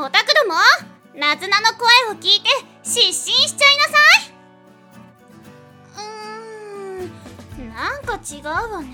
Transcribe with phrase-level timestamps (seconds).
[0.00, 0.54] のオタクども？
[1.14, 2.48] ナズナの声を聞いて
[2.82, 4.32] 失神しちゃいなさい。
[7.58, 8.88] うーんなんか違うわね。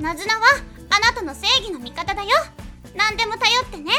[0.00, 0.40] ナズナは
[0.90, 2.28] あなたの正義の味方だよ。
[2.96, 3.92] 何でも頼ってね。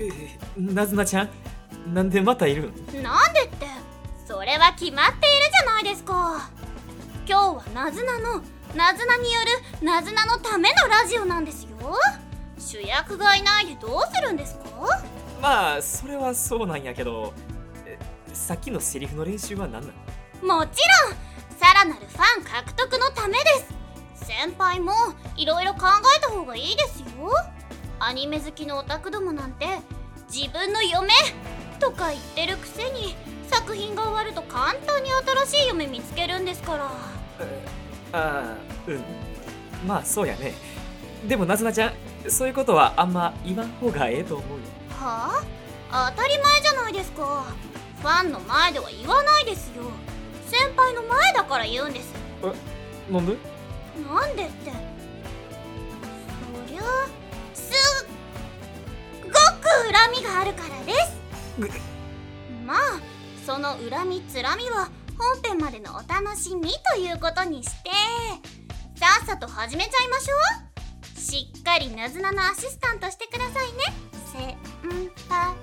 [0.00, 1.30] えー、なずなちゃん
[1.94, 3.02] なんでまたいるん？
[3.02, 3.66] なんでって
[4.26, 6.50] それは決まっているじゃないですか。
[7.26, 8.42] 今日はナズナの
[8.76, 9.40] ナズナによ
[9.80, 11.70] るナズナのためのラジオなんですよ
[12.58, 14.62] 主役がいないでどうするんですか？
[15.40, 17.32] まあそれはそうなんやけど
[18.32, 19.92] さっきのセリフの練習は何な
[20.42, 20.58] の？
[20.58, 21.16] もちろん
[21.58, 23.44] さらなるファン獲得のためで
[24.16, 24.26] す。
[24.26, 24.92] 先輩も
[25.36, 27.06] いろいろ考えた方がいいですよ。
[27.98, 29.66] アニメ好きのオタクどもなんて
[30.32, 31.08] 自分の嫁
[31.80, 33.16] とか言ってるくせに
[33.48, 35.10] 作品が終わると簡単に
[35.46, 36.84] 新しい嫁見つけるんですから。
[36.86, 36.92] あ
[38.12, 39.02] あうん。
[39.86, 40.52] まあそうやね。
[41.26, 41.92] でもなずなちゃん
[42.26, 44.64] そういうことはあんま言わん方がええと思うよ。
[44.98, 45.42] は
[45.90, 46.12] あ？
[46.14, 47.44] 当たり前じゃないですか。
[48.00, 49.84] ファンの前では言わないですよ。
[50.46, 52.12] 先輩の前だから言うんです。
[52.42, 52.52] え？
[53.12, 53.36] なんで？
[54.08, 54.70] なんでって。
[54.70, 54.76] そ
[56.72, 56.82] りゃ
[57.54, 57.76] すっ
[59.24, 59.34] ごく
[59.92, 60.98] 恨みがあるからです。
[62.66, 63.00] まあ
[63.46, 67.90] その恨みつらみは本編までのお楽しみということにして
[68.94, 70.34] さっさと始めちゃいましょ
[70.64, 70.67] う
[71.28, 73.84] しっかりなずなのアシスタントしてくださいね。
[74.32, 74.56] 先
[75.28, 75.54] 輩。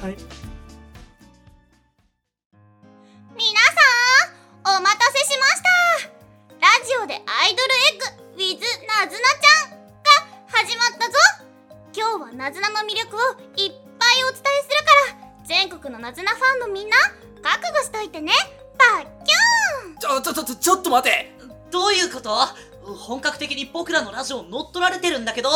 [0.00, 0.16] はい。
[3.34, 5.66] 皆さんお待たせしました。
[6.60, 9.82] ラジオでアイドルエッグ with なずなちゃんが
[10.52, 11.18] 始まったぞ。
[11.92, 13.18] 今日はなずなの魅力を
[13.56, 16.96] いっぱいお伝えするから全国のなずなファンのみんな
[17.42, 18.30] 覚悟しといてね。
[18.78, 19.98] バッキューン。
[19.98, 21.32] ちょちょちょちょっと待て。
[21.72, 22.38] どういうこと？
[22.84, 25.50] 本格的に僕らのラジオ乗っ取られてるんだけど。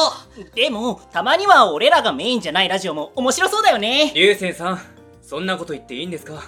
[0.55, 4.12] でもたまには俺らがメインじゃないラジオも面白そうだよね。
[4.14, 4.80] 流星さん
[5.22, 6.42] そんなこと言っていいんですか？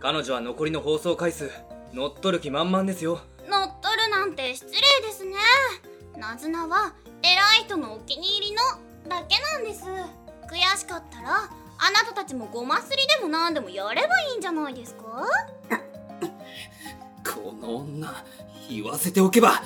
[0.00, 1.50] 彼女は残りの放送回数
[1.92, 3.20] 乗っ取る気満々ですよ。
[3.48, 5.34] 乗っ取るなんて失礼ですね。
[6.16, 6.92] なずなは
[7.22, 8.62] 偉い人のお気に入りの
[9.08, 9.84] だけなんです。
[9.84, 15.26] 悔しかったらあなたたちもごますりでも何でもやればいいんじゃないですか？
[17.24, 18.24] この女
[18.68, 19.62] 言わせておけば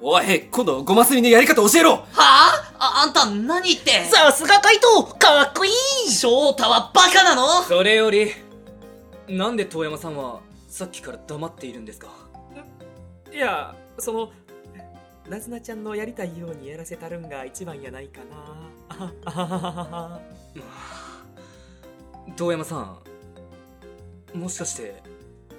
[0.00, 1.92] おい今度ごますりのやり方教えろ。
[1.92, 2.64] はあ？
[2.80, 5.70] ああんた何言ってさすがカイトかっこい
[6.06, 7.62] い翔太はバカなの？
[7.62, 8.30] それより
[9.28, 10.38] なんで遠山さんは
[10.68, 12.08] さっきから黙っているんですか？
[13.32, 14.30] いやその
[15.28, 18.20] なずなちゃんのやりたいようにやらせたるんが一番やないか
[18.94, 20.20] な。
[22.36, 25.02] 遠山さんもしかして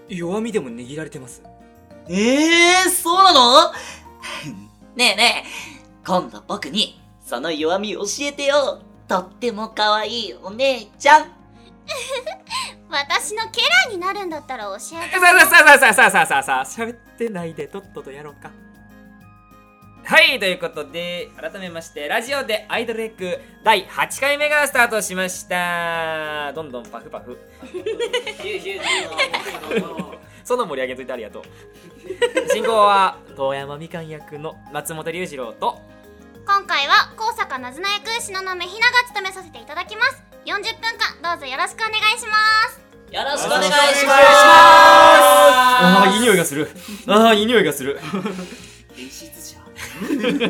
[0.08, 1.44] 弱みでも握られてます？
[2.08, 3.72] ええー、そうなの？
[4.96, 8.82] ねえねえ今度僕にその弱み教えてよ。
[9.08, 11.32] とっても可愛いお姉ちゃん。
[12.90, 14.86] 私のキャラになるんだったら教えて。
[14.86, 18.52] さあさあさあさあさあさあさあ喋ってないでとっととやろうか
[20.10, 27.38] はいということで改めましてラジオでアイドルエッグ第8回目がスタートしましたどんどんパフパフ
[30.50, 31.44] その盛り上げといてありがとう。
[32.52, 35.80] 進行は遠山みかん役の松本龍二郎と。
[36.44, 40.24] 今回は高坂なずな役篠宮ひなが務めさせていただきます。
[40.48, 40.64] 40分
[41.22, 42.36] 間どうぞよろしくお願いしま
[42.68, 42.80] す。
[43.16, 44.08] よろしくお願いします。
[44.08, 46.68] ああいい匂いがする。
[47.08, 48.00] ああいい匂いがする。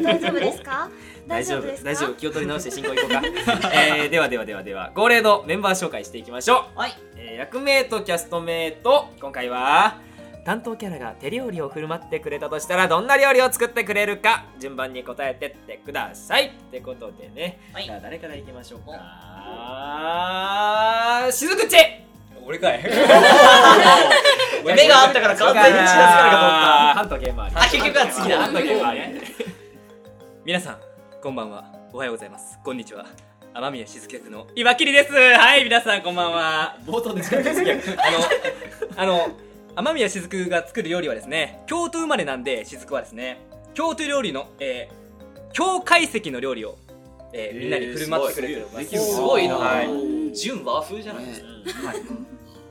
[0.01, 0.87] 大丈夫ですか？
[1.29, 1.83] 大丈夫。
[1.83, 3.21] 大丈夫気を取り直して進行いこうか、
[3.71, 6.79] えー、ではではではでは恒例のメンバー紹介していきましょう。
[6.79, 9.97] はい、えー、役名とキャスト名と今回は
[10.43, 16.47] 担当キャラが手料理を振る舞ってくれたとしたらどんな料理を作ってくれるか順番に答えてってください。
[16.47, 18.95] ってことでね、はい、じゃあ誰からいきましょうか？
[21.31, 21.77] しずくち。
[22.43, 22.81] 俺かい。
[22.81, 22.89] 目
[24.87, 26.55] があったから完全に知らせからかと思った。
[26.95, 27.55] ハントゲームあり。
[27.55, 28.39] あ結局は次だ。
[28.39, 29.01] ハントゲームあり。
[30.43, 30.79] 皆さん
[31.21, 31.65] こんばんは。
[31.91, 32.57] おはようございます。
[32.63, 33.05] こんにちは。
[33.53, 35.11] 天宮しずく役の岩切です。
[35.11, 36.77] はい皆さんこんばんは。
[36.85, 37.53] 冒頭でしか言
[38.95, 39.35] あのあの
[39.75, 43.41] 天宮しずくが作る料理はですね京都生まれなんでしずくはですね
[43.73, 46.77] 京都料理の、えー、京懐石の料理を、
[47.33, 49.19] えー、みんなに振る舞ってくれてるす。
[49.19, 49.49] ごい。
[49.49, 51.97] な、はい、純和風じゃないですか、はい、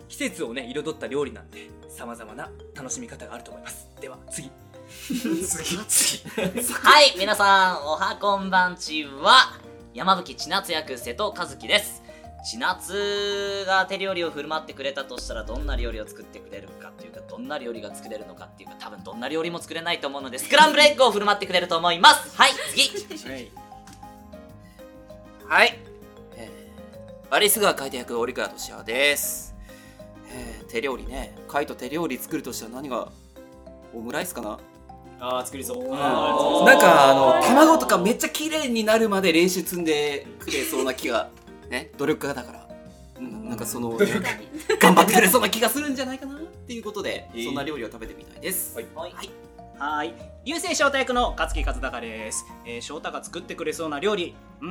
[0.09, 3.91] 季節をね彩った料理なんでさまざまな楽しみ方があると思います。
[4.01, 4.51] では次
[4.88, 5.44] 次。
[5.44, 9.52] 次はい皆さんおはこんばんちは。
[9.93, 12.02] 山吹千夏役瀬戸和樹です。
[12.50, 22.34] 千夏が手料理を振る舞ってくれたとしたらどんな料理を作ってくれるかっていうかどんな料理が作れるのかっていうか多分どんな料理も作れないと思うのでスクランブルエッグを振る舞ってくれると思います。
[22.34, 23.50] はい次、はい、
[25.46, 25.79] はい、
[26.37, 29.55] えー、アリスが書いた役折川俊也です、
[30.32, 31.37] えー、手料理ね。
[31.46, 33.12] カイト手料理作るとしたら何が
[33.93, 34.58] オムライスかな？
[35.20, 35.88] ああ作りそう。
[35.93, 41.29] あーなんかあの卵とかめっちゃ綺麗になるまで練習積んでくれそうな気が。
[41.70, 41.91] ね？
[41.99, 42.69] 努力家だから。
[43.19, 43.49] うん。
[43.49, 43.91] なんかその
[44.81, 48.76] 頑張ってくれそうな気がするんじゃないかなっていうことで、そんな料理を食べてみたいです。
[48.76, 49.12] はい、はい。
[49.79, 50.15] はーい。
[50.44, 54.35] 流星翔太役の勝木和孝です、えー、翔太が作ってくれそうな料理。
[54.61, 54.69] うー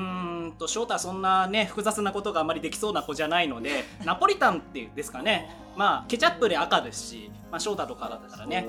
[0.47, 5.55] んと翔太はそんなね複雑なことがあまりできそうな子じゃないので ナポリタンっていうんですかね。
[5.75, 8.67] まあケチャップで赤ですし、まあ、翔太とかだったらね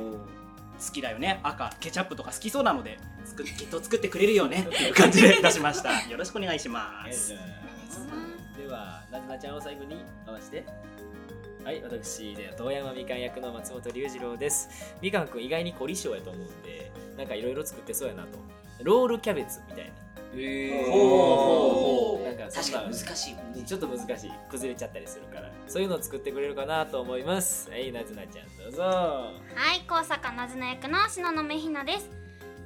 [0.85, 1.41] 好きだよね。
[1.43, 4.67] 赤ケチャップとか好きそうなので作っきっと作ってくれるよね。
[4.69, 6.03] っていう感じで出しました。
[6.09, 7.35] よろしくお願いします。
[8.57, 9.97] ではなずなちゃんを最後に
[10.27, 10.65] 合わせて。
[11.65, 14.95] はい私では遠山みかん役の松本龍二郎です。
[15.03, 18.39] みかんくん意外に凝り性やと思うんでなんかいろいろ作ってそうやなと。
[18.83, 19.93] ロールキャベツみたいな
[20.35, 23.35] えほうほうほうなんか確かに難しい。
[23.35, 24.33] もんねちょっと難しい。
[24.51, 25.51] 崩れちゃったりするから。
[25.67, 27.71] そういうのを作ってくれるかなと思います。
[27.71, 28.83] はいなずなちゃんどうぞ。
[28.83, 29.33] は
[29.75, 32.11] い高坂なずな役の篠野目ひなです。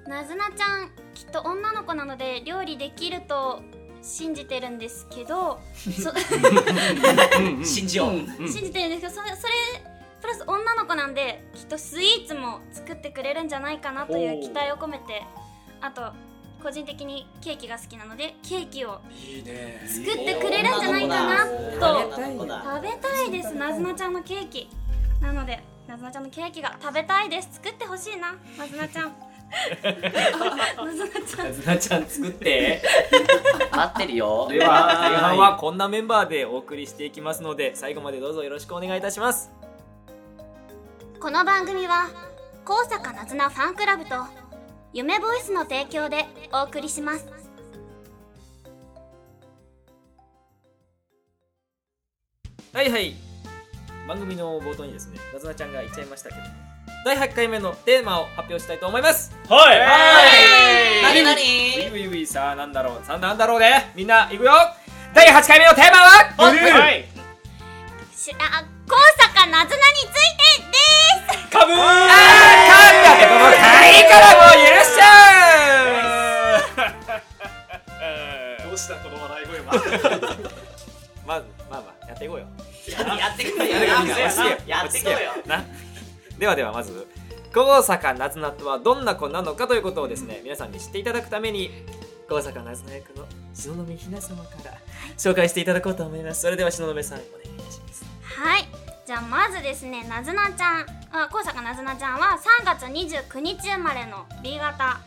[0.06, 3.62] なずなちゃんきっと女の子なので料理できると
[4.02, 6.12] 信じてるんですけどそ
[7.64, 9.52] 信じよう、信じてるんですけどそれそれ
[10.20, 15.22] プラス女の子なんできっとスイーツも作ってくれるんじゃないかなという期待を込めて
[15.80, 16.12] あと
[16.62, 19.82] 個人的にケーキが好きなのでケーキをいいね。
[19.84, 21.44] 作ってくれるんじゃないかな
[21.80, 22.12] と。
[22.12, 23.54] 食べたいです。
[23.54, 24.70] なずなちゃんのケーキ。
[25.20, 27.48] なのでなずなちゃんのケーキが食べたいです。
[27.54, 28.36] 作ってほしいな。
[28.56, 29.12] なずなちゃん。
[29.82, 31.46] なずなちゃん。
[31.48, 32.80] なずなちゃん作って。
[33.72, 34.46] 待ってるよ。
[34.48, 39.50] では前半はこんなメンバーでお送りしていきますので最後までどうぞよろしくお願いいたします。
[41.18, 42.08] この番組は
[42.64, 44.41] 高坂なずなファンクラブと
[44.94, 47.26] 夢ボイスの提供でお送りします。
[52.74, 53.14] はいはい。
[54.06, 56.40] 番組の冒頭にですねなずなちゃんが言っちゃいましたけど
[57.04, 59.32] 第8回目のテーマを発表したいと思います。
[59.48, 59.78] はい。
[61.02, 61.22] 何？
[61.24, 61.36] 何？
[61.36, 64.52] ウィウィウィさあなんだろうさあなんだろうねみんないくよ
[65.14, 66.06] 第8回目のテーマは
[66.36, 67.04] はい
[68.14, 70.78] しあ高坂なずなについてで
[71.44, 71.82] すカブーあー
[72.68, 74.71] 噛んだけどもういいからもう許
[81.26, 82.46] まあまあまあやっていこう よ。
[83.18, 83.78] やってくれよ。
[83.84, 84.58] やってくれよ。
[84.66, 85.18] やってこうよ。
[85.46, 85.64] な。
[86.38, 87.06] ではではまず
[87.52, 91.70] 高坂なずなとはどんな子なのかということをですね皆さんに知っていただくために
[92.28, 94.72] 高坂なずな役の篠宮ひな様から
[95.18, 96.42] 紹介していただこうと思います。
[96.42, 98.04] それでは篠宮さんお願いいたします。
[98.22, 98.66] はい。
[99.06, 105.00] じゃあまずですねなずなちゃんあ高坂なずなちゃんは3月29日生まれの B 型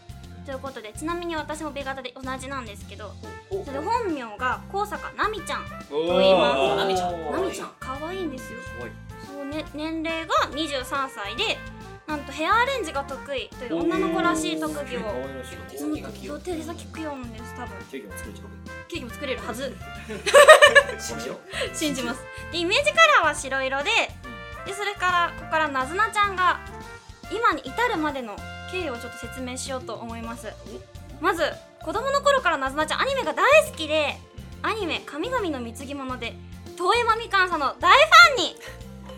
[0.45, 3.11] ということでちなみに私も B 型で同じなんですけど
[3.49, 6.75] それで本名が高坂なみちゃんと言います。
[6.75, 7.31] なみちゃん。
[7.31, 7.71] なみちゃん。
[7.79, 8.59] 可愛いんですよ。
[9.27, 11.57] そう、ね、年齢が23歳で
[12.07, 15.01] なんとヘアアレンジが得意という女の子らしい特技を
[15.69, 17.77] 手先が器用そう手先器用なんです多分。
[17.91, 19.75] ケーキも作れちゃうケーキも作れるはず。
[20.99, 21.37] 信じよう。
[21.75, 22.21] 信じます。
[22.51, 23.89] でイメージカラーは白色で
[24.67, 26.59] でそれからここからなずなちゃんが
[27.31, 28.35] 今に至るまでの
[28.75, 30.47] 経緯をちょっと説明しようと思います。
[31.21, 31.43] まず
[31.81, 34.17] 子供の頃からなずなちゃんアニメが大好きで
[34.61, 36.33] アニメ「神々の貢ぎ物」で
[36.75, 38.55] 遠山みかんさんの大ファンに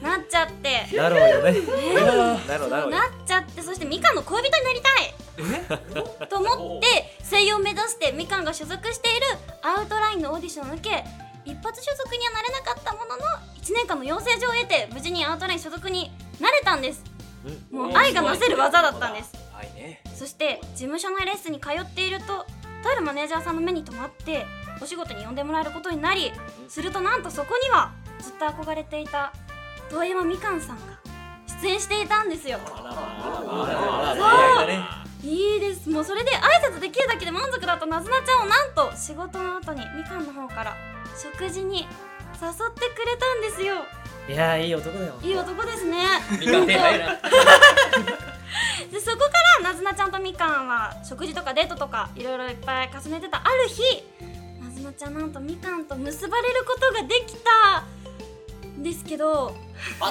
[0.04, 0.96] なっちゃって。
[0.96, 1.52] だろうよね。
[1.54, 1.66] ね
[2.48, 6.28] だろうだろうよなっちゃってそしてみかんの恋人になりたい。
[6.28, 9.28] と思って声優を目指してみかんが所属している
[9.62, 11.04] アウトラインのオーディションを受け
[11.46, 13.24] 一発所属にはなれなかったものの
[13.62, 17.04] 1年間の養成所を得て無事にアウトライン所属になれたんです。
[17.72, 20.02] もう愛がなせる技だったんですはいね。
[20.14, 22.46] そして事務所のレッスンに通っているとと
[22.92, 24.46] あるマネージャーさんの目に留まって
[24.80, 26.32] お仕事に呼んでもらえることになり
[26.70, 29.34] するとなんとそこにはずっと憧れていた
[29.90, 30.84] 遠山みかんさんが
[31.64, 32.60] 出演していたんですよ。
[35.24, 35.90] いいです。
[35.90, 40.76] もうそれで挨拶できるだけで満足だったなずなちゃんをなんと仕事の後にみかんの方から
[41.20, 43.78] 食事に誘ってくれたんですよ
[44.28, 45.98] いやーいい男だよいい男ですね。
[48.92, 49.32] でそこか
[49.64, 53.42] らなずなちゃんとみかんは食事とかデートとかいろいろいっぱい重ねてた。
[53.44, 54.04] ある日
[54.62, 57.86] なずなちゃんなんとみかんと結ばれることができた。
[58.78, 59.56] んですけど。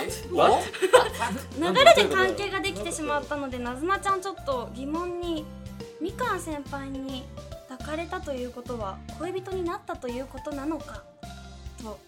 [1.59, 5.45] 流れで関係ができてしまったのでなずなちゃんちょっと疑問に
[6.01, 7.27] みかん先輩に
[7.69, 11.03] 抱かれたということは恋人になったということなのか
[11.83, 11.99] と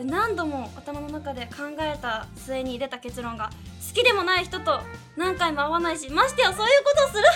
[0.00, 3.50] で何度も頭の中で考えた末に出た結論が
[3.86, 4.80] 好きでもない人と
[5.14, 7.32] 何回も会わないしましてやそういうことをするは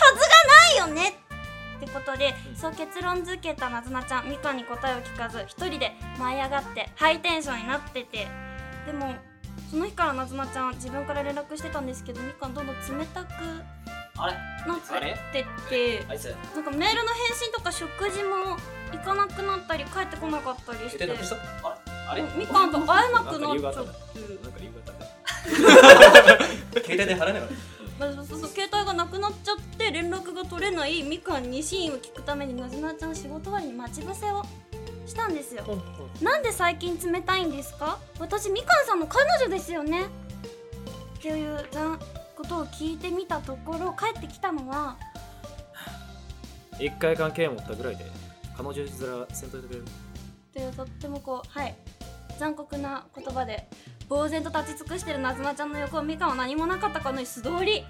[0.79, 1.11] ずがないよね！
[1.11, 1.13] っ
[1.77, 8.29] ってことで、そう結論付けたなずなちゃんみかんに答えを聞かず一人で舞い上がってハイテンションになってて。
[8.87, 9.15] でも
[9.71, 13.33] その日からなずなちゃん自分から連絡してたんですけどみかんどんどん冷たく
[14.17, 14.35] あれ？
[14.67, 14.81] なっ
[15.33, 16.05] てて
[16.55, 18.57] なんかメールの返信とか食事も
[18.93, 21.07] 行かなくなったり帰ってこなかったりして。
[21.07, 21.37] 連絡した？
[21.69, 21.84] あれ？
[22.37, 23.91] みかんと会えなくなっちゃって
[24.43, 25.09] なんか理由があったね
[26.83, 27.49] 携帯で払えなかっ
[27.99, 34.43] まあ、そうそう携帯がなくなっちゃって連絡が取れないみかんにシーンを聞くためになずなちゃん仕事終わりに待ち伏せを
[35.07, 35.63] したんですよ。
[36.21, 37.99] なんで最近冷たいんですか？
[38.19, 40.07] 私みかんさんの彼女ですよね。
[41.19, 41.99] っていうざ
[42.35, 44.97] ことを聞いてみたところ帰ってきたのは
[46.81, 48.05] 一回関係持ったぐらいで
[48.57, 48.89] 彼女面
[49.33, 49.87] せんといてくれるっ
[50.53, 51.77] ていうとってもこうはい
[52.39, 53.69] 残酷な言葉で
[54.09, 57.85] 呆然と立ち尽くしてるなずなちゃんの横をみかんは何もなかったかのように素通り。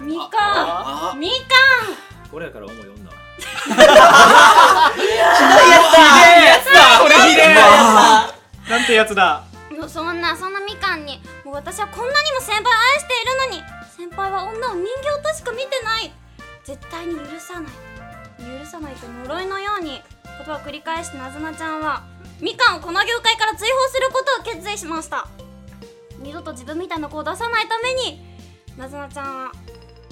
[0.00, 0.28] みか
[1.10, 1.20] あん。
[1.20, 1.34] みか
[2.30, 3.10] これやから思い読んだ。
[3.10, 3.16] こ
[7.08, 7.54] れひでえ
[8.70, 9.44] なんてやつだ。
[9.84, 13.62] んそんなそんなみかんにもう私はこんなにも先輩を愛しているのに
[13.96, 16.12] 先輩は女を人形としか見てない。
[16.64, 17.72] 絶対に許さない。
[18.60, 20.00] 許さないと呪いのように言
[20.46, 22.04] 葉を繰り返してなずなちゃんは
[22.40, 25.26] みかんをこの業界から追放することを決意しました。
[26.20, 28.20] 二度と自分みたいな子を出さないために
[28.76, 29.52] なずなちゃんは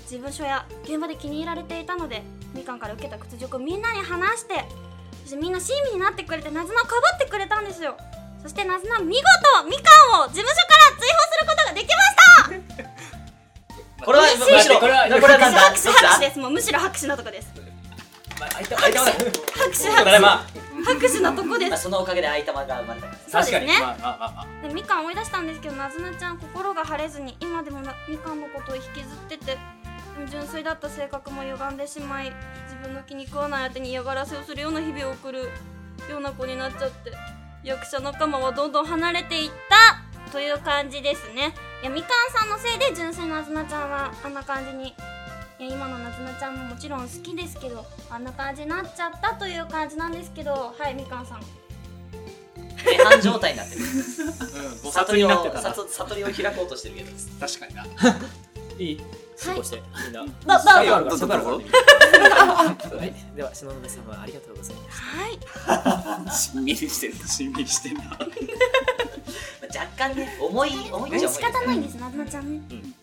[0.06, 2.22] 事務所や現場で気に入られていたので
[2.54, 4.64] みかんから受けた屈辱をみんなに話して
[5.22, 7.96] そしてみんな親身になってくれてなずなをかばってくれたんですよ。
[8.42, 9.82] そしてなずな見事みか
[10.18, 12.86] んを事務所から追放することができました。
[14.06, 16.38] これはむ嬉しろこれは拍手です。
[16.38, 17.65] もうむしろ拍手のとこです
[18.38, 20.46] 相手相手は拍手ただいま
[20.84, 21.70] 拍手のとこです。
[21.70, 23.42] まあそのおかげで愛玉が生まれたから。
[23.42, 23.80] そうですね。
[23.80, 24.68] まあまあまあまあ。
[24.68, 29.58] でみかん思い出したんですけどなずなちゃん心が晴れずに今でもなみかんのことを引きずってて
[30.30, 32.32] 純粋だった性格も歪んでしまい
[32.64, 35.40] 自分の気に食わない相手に嫌がらせをするような日々を送る
[36.10, 37.12] ような子になっちゃって
[37.64, 41.54] 役者仲間はどんどん離れていったという感じですね。
[41.82, 44.94] いやみかんさんのせいで純粋ななずなちゃんはあんな感じに
[45.58, 51.40] いや今のなずなちゃんももちろん好きですけどあんな感じになっちゃったという感じなんですけどはいみかんさん。
[52.84, 53.80] 涅槃状態になってる。
[53.80, 55.74] 菩薩になってたな。
[55.74, 57.10] 悟りを悟りを開こうとしてるけど。
[57.40, 57.84] 確かにな。
[58.78, 59.00] いい。
[59.42, 59.82] 過ごして。
[60.04, 60.24] みんな。
[60.58, 61.64] ななあるからそこあるからね
[62.98, 63.14] はい。
[63.34, 64.98] では篠宮さんはありがとうございまし
[65.66, 65.72] た。
[65.72, 66.30] はい。
[66.30, 68.02] しんみりしてるしんみりしてんな。
[69.74, 72.94] 若干ね重い重いっち重い方ないんですなずなちゃんね、うん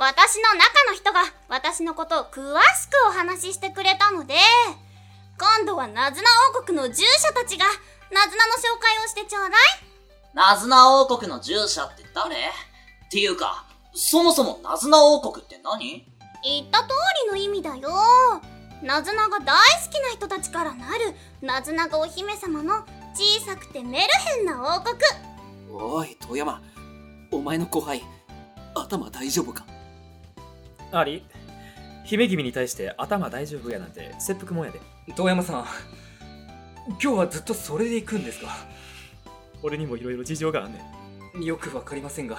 [0.00, 4.32] 私の中の人が私のことを詳しくお話ししてくれたので
[5.38, 6.28] 今度はナズナ
[6.58, 7.66] 王国の従者たちが
[8.10, 9.52] ナズナの紹介をしてちょうだい。
[10.32, 12.34] ナズナ王国の従者って誰？
[12.34, 12.38] っ
[13.10, 16.06] ていうかそもそもナズナ王国って何？
[16.44, 16.88] 言った通
[17.26, 17.90] りの意味だよ。
[18.82, 19.54] ナズナが大
[19.84, 24.04] 好きな人たちからなるナズナがお姫様の小さくてメル
[24.34, 24.96] ヘンな王国。
[25.70, 26.62] おい遠山。
[27.30, 28.02] お前の後輩
[28.74, 29.66] 頭大丈夫か？
[30.92, 31.24] あり
[32.04, 34.80] 姫君に対して頭大丈夫やなんて切腹もんやで。
[35.14, 35.64] 遠山さん
[36.88, 38.48] 今日はずっとそれで行くんですか？
[39.62, 40.82] 俺にもいろいろ事情があんね
[41.38, 41.42] ん。
[41.44, 42.38] よくわかりませんが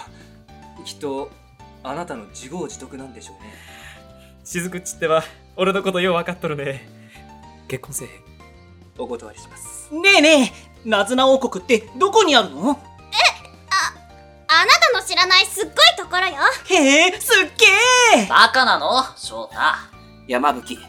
[0.83, 1.31] きっと
[1.83, 3.53] あなたの自業自得なんでしょうね。
[4.43, 5.23] 雫っちっては
[5.55, 6.87] 俺のことよう分かっとるね。
[7.67, 8.13] 結婚せえへん。
[8.97, 9.93] お断りします。
[9.93, 10.51] ねえね
[10.85, 12.77] えナズナ王国ってどこにあるの？
[15.21, 16.35] らないすっごいところよ。
[16.65, 17.51] へえすっ
[18.15, 18.27] げえ。
[18.27, 19.03] バカなの？
[19.15, 19.59] 翔太。
[20.27, 20.79] 山吹。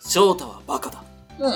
[0.00, 1.02] 翔太はバカだ。
[1.38, 1.50] う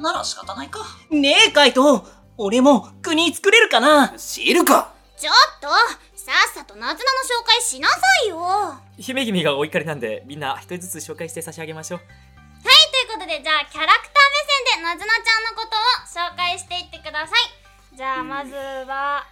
[0.00, 0.02] ん。
[0.02, 0.80] なら仕方ないか。
[1.10, 2.06] ねえカイト。
[2.38, 4.14] 俺も国作れるかな。
[4.16, 4.92] 知るか？
[5.18, 5.68] ちょっと
[6.16, 8.38] さっさとナズナの紹介しなさいよ。
[8.38, 12.00] はい姫君がお怒りなんでみんな一人ずつ紹介して差し上げましょう。
[12.00, 14.14] ということでじゃあキャラクター
[14.74, 17.96] 目線でナズナちゃんのことを紹介していってください。
[17.96, 19.24] じゃあまずは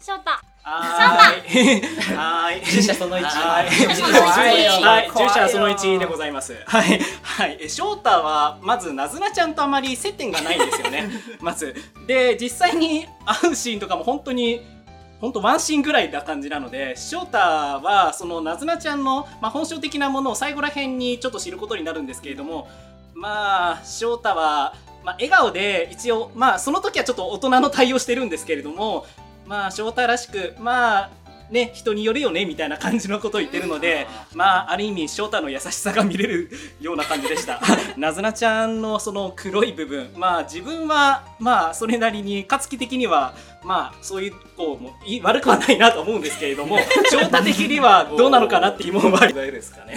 [0.00, 0.30] 翔太
[0.68, 2.14] はーい。
[2.14, 2.64] はーい。
[2.64, 6.54] 従者その1はい従者その1はその1でございます。
[6.66, 11.08] はい、はい、え翔太はまずなずなちゃんとあまり接点がないんですよね。
[11.40, 11.74] まず、
[12.06, 14.78] で実際に会うシーンとかも本当に。
[15.20, 22.68] 本当ワンシーンぐらいな感じなので翔太はそのなずなちゃんの、まあ、本性的なものを最後らへんにちょっと知ることになるんですけれども
[23.14, 29.06] まあ翔太は、まあ、笑顔で一応まあその時はちょっと大人の対応してるんですけれども
[29.48, 31.10] まあ翔太らしくまあ
[31.50, 36.50] ね人によるよねみたいな感じのことを言ってるのでまあある意味翔太の優しさが見れる
[36.80, 37.60] ような感じでした。
[37.96, 40.12] なずなちゃんのその黒い部分。
[40.16, 46.78] まあ自分はまあそれなりに勝木的にはまあそういう子もいい悪くはないなと思うんですけれども
[47.10, 49.94] 翔太的にはどうなのかなって疑問はありですかね。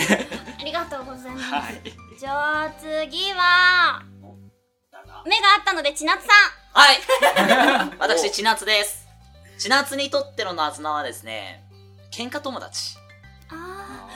[0.60, 2.20] ありがととうございます、はい。
[2.20, 4.04] じゃあ次は
[5.26, 6.30] 目があったので千夏さ
[6.74, 7.00] はい。
[8.00, 9.01] 私千夏です
[9.62, 11.64] 千夏にとってのなずなはですね
[12.12, 12.98] 喧嘩友達。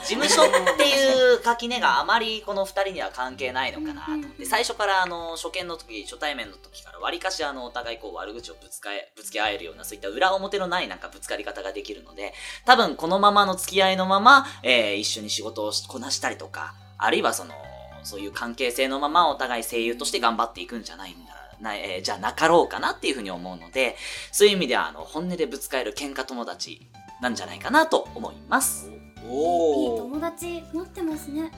[0.04, 12.32] 事務所っていう垣根があまりこの二人には関係ないのかなと思って最初からあの初見の時初対面の時からわりかしあのお互いこう悪口をぶつかえぶつけ合えるようなそういった裏表のないなんかぶつかり方ができるので
[12.64, 17.54] 多分このままの付き合いのまま、えー一緒に仕事をしこなしたりとかあるいはその
[18.02, 21.25] そういう関係性のままお互い声優として頑張っていくんじゃないん
[21.60, 23.96] だなえーじゃなかろうかなっていうふうに思うので
[24.32, 26.86] そういう意味ではあの本音でぶつかえる喧嘩友達
[27.20, 28.88] なんじゃないかなと思います。
[28.88, 28.98] ーいい
[29.28, 31.50] おお友達持ってますね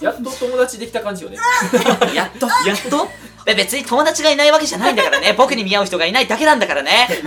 [0.00, 1.36] やっと友達できた感じよね
[2.14, 2.46] やっと？
[2.66, 3.06] やっと？
[3.46, 5.32] べ別に友達がいないわけじゃないんだからね。
[5.38, 7.08] 僕に見合う人がいないだけなんだからね。
[7.10, 7.22] 出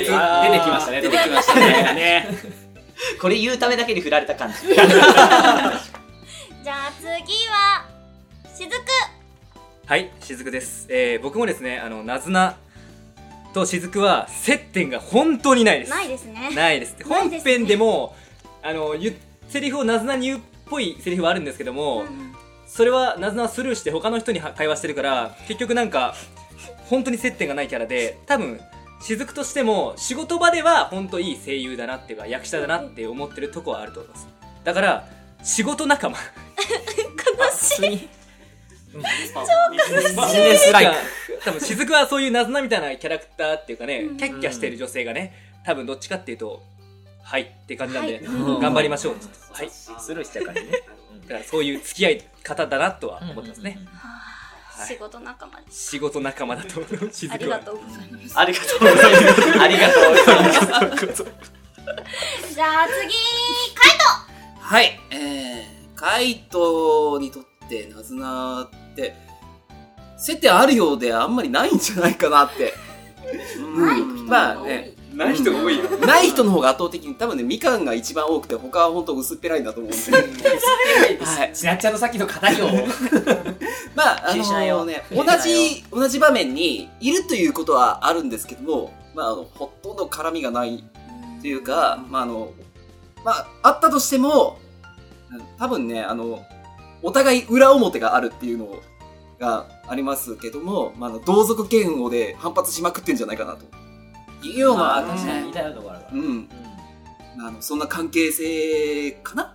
[0.00, 1.64] てきましたね出てきましたね
[1.94, 2.28] ね
[3.20, 4.58] これ言うためだけに振られた感じ。
[4.68, 4.74] じ
[9.92, 10.86] はい、しずくです。
[10.88, 12.56] えー、僕もですね、あの、なずな
[13.52, 15.90] としずくは接点が本当にないです。
[15.90, 16.96] ないですねないです。
[16.96, 18.16] ですね編でも、
[18.62, 19.16] あの、言う
[19.48, 22.32] セリフをなずなに言うっぽいセリフはあるんですけども、うん
[22.66, 26.14] それはなずなはスルーして他の人には会話してるから、結局なんか、
[26.88, 28.62] 本当に接点がないキャラで、多分、
[29.02, 34.26] しずくとしても、仕事場では本当いい声優だなっていうか、役者だなって思ってるとこはあると思います。
[34.64, 35.06] だから、
[35.42, 36.16] 仕事仲間。
[36.16, 38.21] 悲しい
[38.92, 39.78] ビ
[40.32, 40.92] ジネスライク。
[41.44, 45.34] 多分雫はそういうなずなみたいなキャラクターっていうかね、キャッキャしてる女性がね
[45.64, 46.62] 多分どっちかっていうと
[47.22, 48.22] はいって感じなんで、はい
[48.60, 49.14] 頑張りましょう
[49.52, 49.70] はい。
[49.70, 50.70] スルーしちゃう感じね。
[51.28, 53.78] だからそういう付き合い方だなとは思ってますね、
[54.74, 54.88] はい。
[54.88, 55.90] 仕事仲間です。
[55.90, 59.60] 仕事仲間だと思う雫はありがとうございますありがとうございます。
[59.60, 61.24] ありがとうございます。
[62.54, 63.14] じゃあ次
[63.74, 64.02] カイ
[64.60, 69.14] はい、えー、カイトにとってナズナって、
[70.16, 72.74] 接点あるようであんまりないんじゃないかなって。
[73.58, 74.26] うん。
[74.26, 75.84] まあね、ない人が多いよ。
[76.06, 80.44] ない人の方が圧倒的に、多分ね、みかんが一番多くて、他は本当薄っぺらいんだと思うんで。
[81.24, 81.52] はい。
[81.52, 82.66] ちなっちゃんのさっきの課よ
[83.94, 90.84] まあ、あのね、同じ、同じ場面にいるということはあるんですけども、まあ、あの、ほとんど絡みがない
[91.42, 92.52] というか、まあ、あの、
[93.24, 94.68] まあ、あったとしても、う
[95.36, 96.44] ん多分ね、あの、
[97.02, 98.80] お互い裏表があるっていうの
[99.38, 103.64] がありますけども、まあ、同族嫌悪で反発しまくってんじゃないかなと。
[104.46, 106.48] いうような、確かに似たようなとこあるからうん、
[107.36, 109.54] まああの、そんな関係性かな？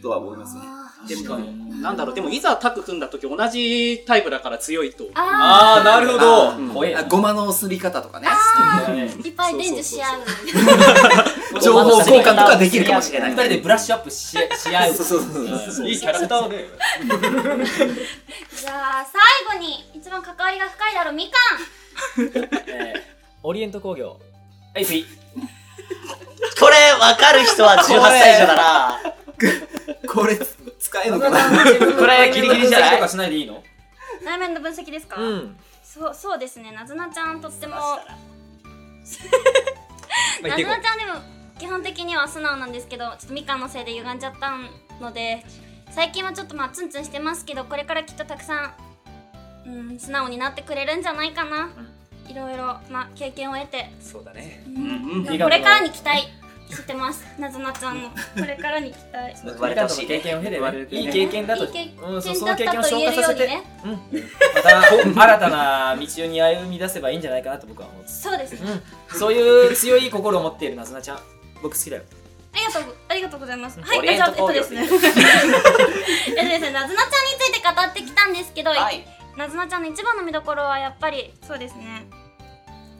[0.00, 0.62] とは思いますね。
[1.08, 1.38] でも
[1.80, 2.14] なんだろう。
[2.14, 5.04] でもいざタッグ組んだ時同じタイプだから強いと。
[5.14, 6.52] あああなるほど。
[7.08, 8.28] ごまのすり方とかね。
[8.28, 9.26] ー。
[9.26, 10.20] いっぱい伝授し合う
[11.62, 13.30] 情報交換とかできるかもしれない。
[13.30, 14.94] 二人でブラッシュアップしし合う。
[14.94, 16.64] そうそうそうそういいキャラクターね。
[18.54, 19.06] じゃあ
[19.50, 21.38] 最後に一番関わりが深いだろうみか
[22.66, 23.00] えー
[23.42, 24.18] オリエント工業。
[24.74, 25.06] はい次。
[26.60, 29.00] これ分かる人は18歳以上だな。
[30.08, 30.36] これ
[30.78, 31.38] 使えるのかな？
[31.98, 32.96] これギリギリじゃない？
[32.96, 33.54] とかしないでいいの？
[33.54, 33.62] ん
[34.24, 35.56] 内面の分析ですか、うん。
[35.84, 36.72] そうそうですね。
[36.72, 37.74] なずなちゃんとっても。
[37.76, 37.80] な
[40.56, 44.52] ずなちゃんでも基本的には素直なんですけどちょっとみかんのせいで歪んじゃった
[45.00, 45.44] ので
[45.90, 48.74] 最近はちょっとまあツンツンしてますけどこれからきっとたくさ
[49.66, 51.70] ん、うん、素直になってくれるんじゃないかな、
[52.28, 54.62] いろいろな経験を得て、うそうだね。
[54.66, 55.18] うん。
[55.20, 55.24] うん。
[55.24, 56.28] これからに期待
[56.70, 57.24] してます。
[57.40, 58.10] なずなちゃんの。
[58.10, 58.16] こ
[58.46, 59.56] れからに期待。
[59.56, 60.70] 報われてほしい経験を経てね。
[60.70, 61.64] ねいい経験だと。
[61.64, 63.52] いい経うんそう験だっその経験をたと言える消化させて。
[63.52, 64.02] ようにね。
[64.14, 64.22] うん。
[64.54, 68.52] また新たな道に歩み出せばいいんじゃないかなと僕は思うそうです。
[68.52, 68.60] ね
[69.10, 69.18] うん。
[69.18, 71.18] そういう強い心を持っているなずなちゃん
[71.62, 72.02] 僕好きだよ
[72.52, 73.80] ありがとうありがとうございます。
[73.80, 74.82] はい、じゃあえっとですね。
[74.82, 75.12] えっとです
[76.60, 79.06] ね、なずなちゃんについて語ってきたんですけど、はい。
[79.36, 82.06] なずなちゃんの一番の見どころはやっぱりそうですね。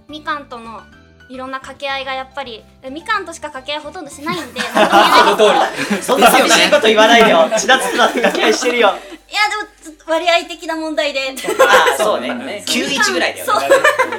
[0.09, 0.83] みかんとの
[1.29, 7.51] いろんな掛け合いがやっぱりえみかんとしか掛け合いほとんどしないんで、な んとも言えないんですそんな寂しいこと言わないでよ。
[7.59, 8.89] 血だつなって掛け合いしてるよ。
[8.89, 11.35] いやでも割合的な問題で、
[11.99, 12.65] そうね。
[12.67, 13.47] 91ぐらいだよ。
[13.47, 13.57] そう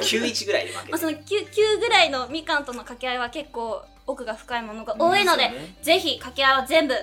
[0.00, 5.76] 91ぐらいで負けまあ、てその 9, 9ぐらいのみかんとの掛け合いは結構奥が深いものが多いので、そうね。
[5.82, 6.94] ぜひ掛け合いは全部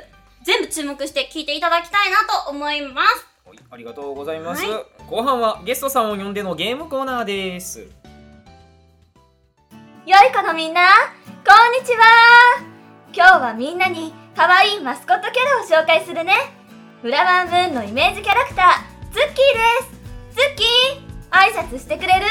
[0.43, 3.27] 全部注目して聞いていただきたいなと思います。
[3.45, 7.87] はいありがとうございます、は後半はゲストさんを呼んでのゲームコーナーです。
[10.05, 10.81] 良い子のみんな、
[11.45, 12.03] こんにちは。
[13.13, 16.33] 今日はみんなに可愛いマスコットキャラを紹介するね。
[17.01, 19.35] フラワームーンのイメージキャラクター、ズッキーで
[20.31, 20.35] す。
[20.35, 22.25] ズッキー挨拶してくれる？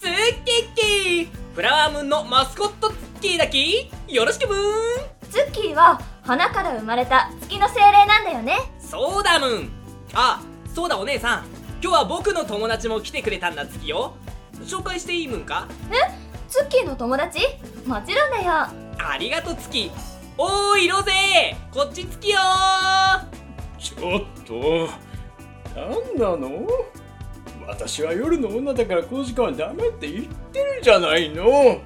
[0.00, 0.12] ツッ
[0.44, 1.28] キッキー。
[1.54, 4.60] フラワームーンのマスコットキーだきよろしくブーン。
[5.30, 8.56] ズッキーは花から生まれた月の精霊なんだよね。
[8.80, 9.70] そそうだむん
[10.12, 10.42] あ
[10.74, 11.46] そうだお姉さん。
[11.80, 14.16] 今日は僕の友達も来てくれたんだ月よ。
[14.64, 15.68] 紹介していいむんか？
[16.48, 17.38] ツッキーの友達？
[17.86, 18.52] もちろんだよ。
[18.98, 19.92] ありがとう月。
[20.36, 21.12] おーいロゼ
[21.70, 22.38] こっち月よ
[23.78, 24.88] ちょっと。
[25.76, 26.66] 何なの？
[27.68, 31.80] 私は夜の女だからこの時間はダメって言ってるじゃないの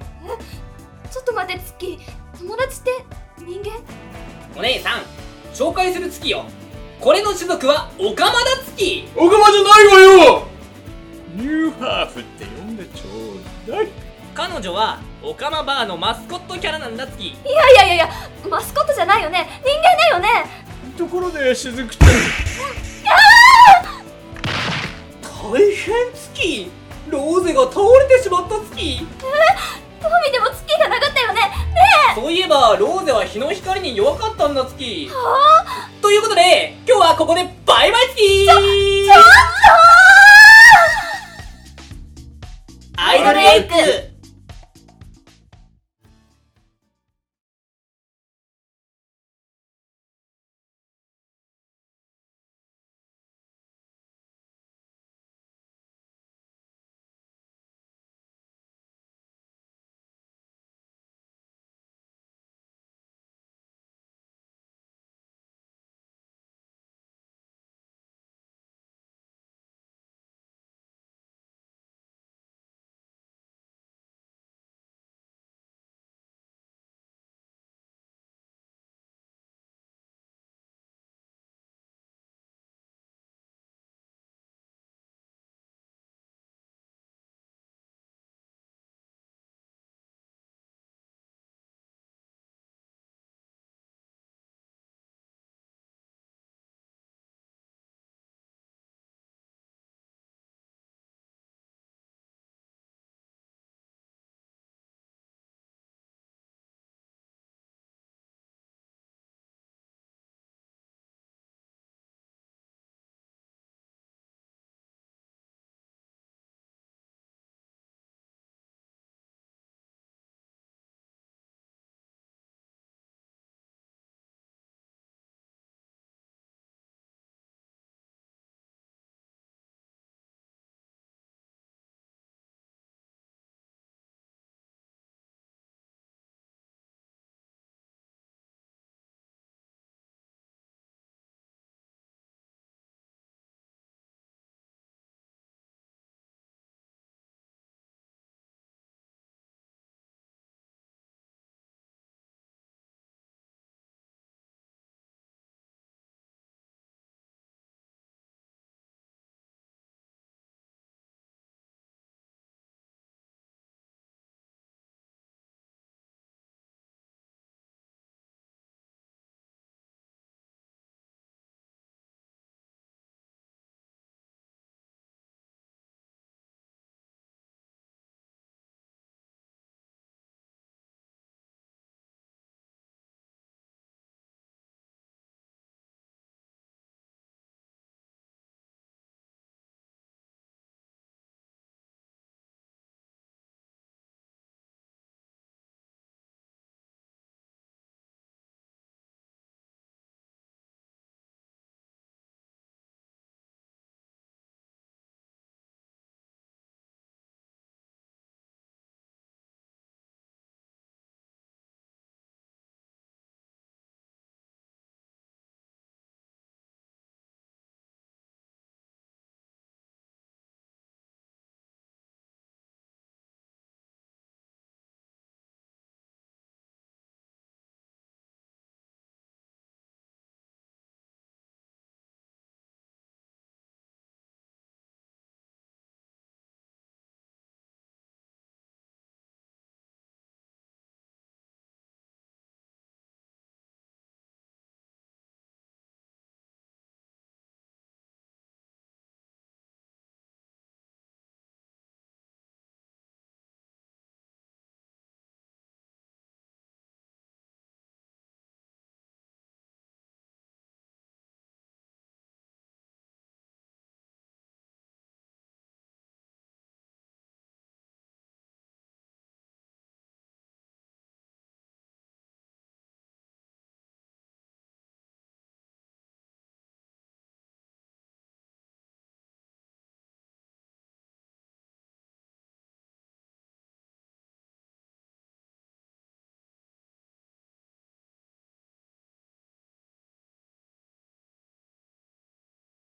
[1.11, 1.99] ちょっと待ってツッキー
[2.39, 2.91] 友達って
[3.39, 3.71] 人間？
[4.57, 5.01] お姉さん
[5.53, 6.45] 紹介する月よ。
[6.99, 9.07] これの種族はオカマだ月。
[9.15, 10.47] おかまじゃないわよ。
[11.35, 13.09] ニューハーフって呼んでちょ
[13.67, 13.87] うだい。
[14.33, 17.27] 彼女はオカマバーのマスコットキャラなんだ月。
[17.27, 18.09] いやいやいやいや
[18.49, 19.47] マスコットじゃないよね。
[19.63, 20.27] 人間だよね。
[20.97, 22.09] ところでしずくちゃん。
[25.51, 26.71] 大変月。
[27.09, 29.07] ローゼが倒れてしまった月。
[30.01, 30.63] どう見てもツ
[32.17, 35.07] そういえばローゼは日の光に弱かったんだ月。
[35.09, 35.89] はあ？
[36.01, 38.45] ということで今日はここでバイバイ月。
[38.47, 38.61] ちょちょ
[39.13, 39.17] っ
[42.95, 44.06] とアイドルエッグ